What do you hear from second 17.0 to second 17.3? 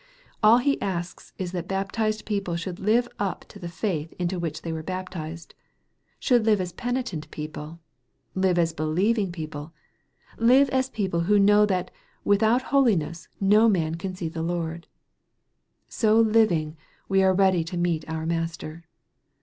ve